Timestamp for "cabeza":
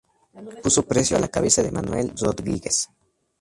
1.27-1.61